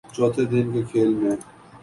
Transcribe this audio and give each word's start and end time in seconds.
چوتھے 0.15 0.43
دن 0.51 0.65
کے 0.73 0.81
کھیل 0.89 1.09
میں 1.19 1.35